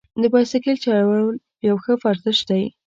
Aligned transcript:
د 0.21 0.23
بایسکل 0.33 0.75
چلول 0.83 1.35
یو 1.67 1.75
ښه 1.83 1.93
ورزش 2.03 2.39
دی. 2.49 2.63